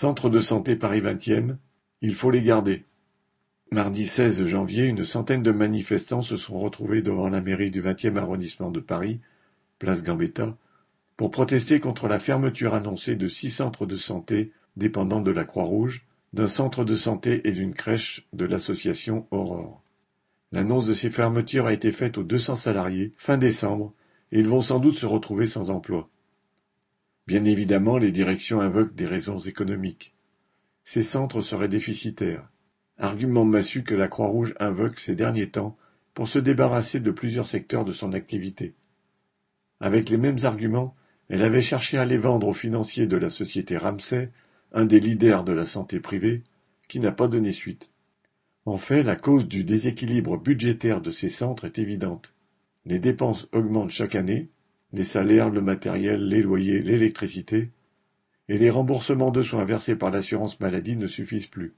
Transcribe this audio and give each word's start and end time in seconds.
Centres 0.00 0.30
de 0.30 0.40
santé 0.40 0.76
Paris 0.76 1.02
vingtième, 1.02 1.58
il 2.00 2.14
faut 2.14 2.30
les 2.30 2.40
garder. 2.40 2.86
Mardi 3.70 4.06
16 4.06 4.46
janvier, 4.46 4.86
une 4.86 5.04
centaine 5.04 5.42
de 5.42 5.50
manifestants 5.50 6.22
se 6.22 6.38
sont 6.38 6.58
retrouvés 6.58 7.02
devant 7.02 7.28
la 7.28 7.42
mairie 7.42 7.70
du 7.70 7.82
vingtième 7.82 8.16
arrondissement 8.16 8.70
de 8.70 8.80
Paris, 8.80 9.20
place 9.78 10.02
Gambetta, 10.02 10.56
pour 11.18 11.30
protester 11.30 11.80
contre 11.80 12.08
la 12.08 12.18
fermeture 12.18 12.72
annoncée 12.72 13.14
de 13.14 13.28
six 13.28 13.50
centres 13.50 13.84
de 13.84 13.96
santé 13.96 14.52
dépendant 14.74 15.20
de 15.20 15.32
la 15.32 15.44
Croix-Rouge, 15.44 16.06
d'un 16.32 16.48
centre 16.48 16.82
de 16.82 16.96
santé 16.96 17.46
et 17.46 17.52
d'une 17.52 17.74
crèche 17.74 18.26
de 18.32 18.46
l'association 18.46 19.26
Aurore. 19.30 19.82
L'annonce 20.50 20.86
de 20.86 20.94
ces 20.94 21.10
fermetures 21.10 21.66
a 21.66 21.74
été 21.74 21.92
faite 21.92 22.16
aux 22.16 22.24
200 22.24 22.56
salariés 22.56 23.12
fin 23.18 23.36
décembre 23.36 23.92
et 24.32 24.38
ils 24.38 24.48
vont 24.48 24.62
sans 24.62 24.78
doute 24.78 24.96
se 24.96 25.04
retrouver 25.04 25.46
sans 25.46 25.68
emploi. 25.68 26.08
Bien 27.30 27.44
évidemment, 27.44 27.96
les 27.96 28.10
directions 28.10 28.60
invoquent 28.60 28.96
des 28.96 29.06
raisons 29.06 29.38
économiques. 29.38 30.16
Ces 30.82 31.04
centres 31.04 31.42
seraient 31.42 31.68
déficitaires. 31.68 32.50
Argument 32.98 33.44
massu 33.44 33.84
que 33.84 33.94
la 33.94 34.08
Croix-Rouge 34.08 34.52
invoque 34.58 34.98
ces 34.98 35.14
derniers 35.14 35.48
temps 35.48 35.76
pour 36.12 36.26
se 36.26 36.40
débarrasser 36.40 36.98
de 36.98 37.12
plusieurs 37.12 37.46
secteurs 37.46 37.84
de 37.84 37.92
son 37.92 38.14
activité. 38.14 38.74
Avec 39.78 40.08
les 40.08 40.16
mêmes 40.16 40.40
arguments, 40.42 40.96
elle 41.28 41.42
avait 41.42 41.62
cherché 41.62 41.98
à 41.98 42.04
les 42.04 42.18
vendre 42.18 42.48
aux 42.48 42.52
financiers 42.52 43.06
de 43.06 43.16
la 43.16 43.30
société 43.30 43.76
Ramsay, 43.76 44.32
un 44.72 44.84
des 44.84 44.98
leaders 44.98 45.44
de 45.44 45.52
la 45.52 45.66
santé 45.66 46.00
privée, 46.00 46.42
qui 46.88 46.98
n'a 46.98 47.12
pas 47.12 47.28
donné 47.28 47.52
suite. 47.52 47.92
En 48.64 48.76
fait, 48.76 49.04
la 49.04 49.14
cause 49.14 49.46
du 49.46 49.62
déséquilibre 49.62 50.36
budgétaire 50.36 51.00
de 51.00 51.12
ces 51.12 51.28
centres 51.28 51.64
est 51.64 51.78
évidente. 51.78 52.34
Les 52.86 52.98
dépenses 52.98 53.46
augmentent 53.52 53.90
chaque 53.90 54.16
année, 54.16 54.50
les 54.92 55.04
salaires, 55.04 55.50
le 55.50 55.60
matériel, 55.60 56.28
les 56.28 56.42
loyers, 56.42 56.82
l'électricité, 56.82 57.70
et 58.48 58.58
les 58.58 58.70
remboursements 58.70 59.30
de 59.30 59.42
soins 59.42 59.64
versés 59.64 59.96
par 59.96 60.10
l'assurance 60.10 60.58
maladie 60.58 60.96
ne 60.96 61.06
suffisent 61.06 61.46
plus. 61.46 61.74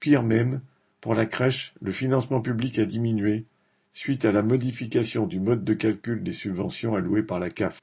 Pire 0.00 0.22
même, 0.22 0.62
pour 1.00 1.14
la 1.14 1.26
crèche, 1.26 1.74
le 1.80 1.92
financement 1.92 2.40
public 2.40 2.78
a 2.78 2.86
diminué 2.86 3.44
suite 3.92 4.24
à 4.24 4.32
la 4.32 4.42
modification 4.42 5.26
du 5.26 5.40
mode 5.40 5.64
de 5.64 5.74
calcul 5.74 6.22
des 6.22 6.32
subventions 6.32 6.94
allouées 6.94 7.22
par 7.22 7.38
la 7.38 7.50
CAF. 7.50 7.80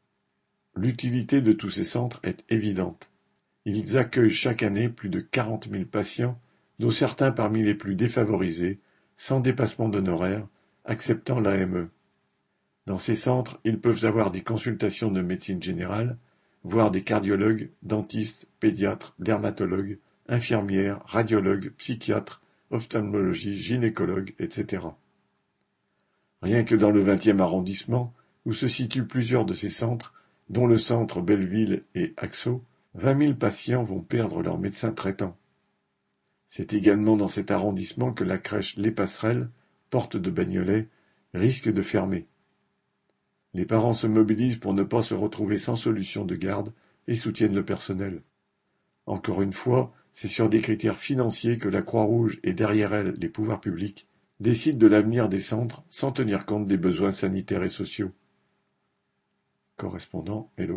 L'utilité 0.75 1.41
de 1.41 1.53
tous 1.53 1.69
ces 1.69 1.83
centres 1.83 2.19
est 2.23 2.43
évidente. 2.49 3.09
Ils 3.65 3.97
accueillent 3.97 4.29
chaque 4.29 4.63
année 4.63 4.89
plus 4.89 5.09
de 5.09 5.19
quarante 5.19 5.67
mille 5.67 5.87
patients, 5.87 6.39
dont 6.79 6.91
certains 6.91 7.31
parmi 7.31 7.61
les 7.61 7.75
plus 7.75 7.95
défavorisés, 7.95 8.79
sans 9.15 9.39
dépassement 9.39 9.89
d'honoraires, 9.89 10.47
acceptant 10.85 11.39
l'AME. 11.39 11.89
Dans 12.87 12.97
ces 12.97 13.17
centres, 13.17 13.59
ils 13.65 13.81
peuvent 13.81 14.05
avoir 14.05 14.31
des 14.31 14.39
consultations 14.39 15.11
de 15.11 15.21
médecine 15.21 15.61
générale, 15.61 16.17
voire 16.63 16.89
des 16.89 17.01
cardiologues, 17.01 17.69
dentistes, 17.83 18.47
pédiatres, 18.61 19.13
dermatologues, 19.19 19.99
infirmières, 20.29 21.01
radiologues, 21.03 21.71
psychiatres, 21.71 22.41
ophtalmologistes, 22.71 23.61
gynécologues, 23.61 24.33
etc. 24.39 24.85
Rien 26.41 26.63
que 26.63 26.75
dans 26.75 26.91
le 26.91 27.01
vingtième 27.01 27.41
arrondissement, 27.41 28.13
où 28.45 28.53
se 28.53 28.69
situent 28.69 29.05
plusieurs 29.05 29.43
de 29.43 29.53
ces 29.53 29.69
centres, 29.69 30.13
dont 30.49 30.65
le 30.65 30.77
centre 30.77 31.19
Belleville 31.19 31.83
et 31.93 32.13
Axo, 32.15 32.63
vingt 32.93 33.15
mille 33.15 33.35
patients 33.35 33.83
vont 33.83 33.99
perdre 33.99 34.41
leur 34.41 34.59
médecin 34.59 34.93
traitant. 34.93 35.35
C'est 36.47 36.71
également 36.71 37.17
dans 37.17 37.27
cet 37.27 37.51
arrondissement 37.51 38.13
que 38.13 38.23
la 38.23 38.37
crèche 38.37 38.77
Les 38.77 38.91
Passerelles, 38.91 39.49
porte 39.89 40.15
de 40.15 40.31
Bagnolet, 40.31 40.87
risque 41.33 41.69
de 41.69 41.81
fermer. 41.81 42.27
Les 43.53 43.65
parents 43.65 43.93
se 43.93 44.07
mobilisent 44.07 44.57
pour 44.57 44.73
ne 44.73 44.83
pas 44.83 45.01
se 45.01 45.13
retrouver 45.13 45.57
sans 45.57 45.75
solution 45.75 46.25
de 46.25 46.35
garde 46.35 46.73
et 47.07 47.15
soutiennent 47.15 47.55
le 47.55 47.65
personnel. 47.65 48.21
Encore 49.05 49.41
une 49.41 49.53
fois, 49.53 49.93
c'est 50.11 50.27
sur 50.27 50.49
des 50.49 50.61
critères 50.61 50.97
financiers 50.97 51.57
que 51.57 51.69
la 51.69 51.81
Croix-Rouge 51.81 52.39
et 52.43 52.53
derrière 52.53 52.93
elle 52.93 53.15
les 53.19 53.29
pouvoirs 53.29 53.61
publics 53.61 54.07
décident 54.39 54.77
de 54.77 54.87
l'avenir 54.87 55.29
des 55.29 55.39
centres 55.39 55.83
sans 55.89 56.11
tenir 56.11 56.45
compte 56.45 56.67
des 56.67 56.77
besoins 56.77 57.11
sanitaires 57.11 57.63
et 57.63 57.69
sociaux. 57.69 58.11
Correspondant 59.77 60.51
Hello. 60.57 60.75